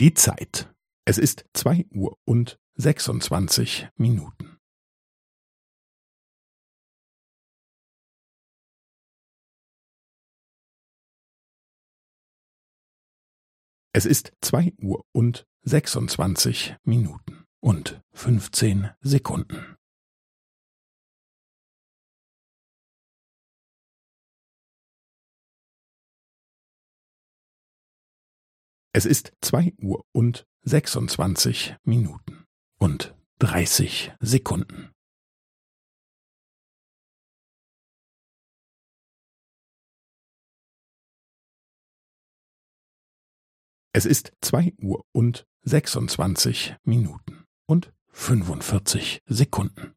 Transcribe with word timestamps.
Die 0.00 0.14
Zeit. 0.14 0.72
Es 1.06 1.18
ist 1.18 1.44
zwei 1.54 1.84
Uhr 1.90 2.16
und 2.24 2.60
sechsundzwanzig 2.76 3.88
Minuten. 3.96 4.60
Es 13.92 14.06
ist 14.06 14.36
zwei 14.40 14.72
Uhr 14.80 15.04
und 15.10 15.48
sechsundzwanzig 15.62 16.76
Minuten 16.84 17.44
und 17.58 18.00
fünfzehn 18.12 18.90
Sekunden. 19.00 19.77
Es 28.98 29.06
ist 29.06 29.32
zwei 29.40 29.72
Uhr 29.80 30.04
und 30.10 30.44
sechsundzwanzig 30.62 31.76
Minuten 31.84 32.46
und 32.80 33.14
dreißig 33.38 34.12
Sekunden. 34.18 34.90
Es 43.92 44.04
ist 44.04 44.32
zwei 44.40 44.74
Uhr 44.78 45.04
und 45.12 45.46
sechsundzwanzig 45.62 46.74
Minuten 46.82 47.44
und 47.66 47.92
fünfundvierzig 48.08 49.22
Sekunden. 49.26 49.94